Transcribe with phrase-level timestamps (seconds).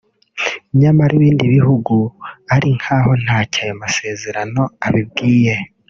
[0.79, 1.95] nyamara ibindi bihugu
[2.53, 5.55] ari nk’aho ntacyo ayo masezerano abibwiye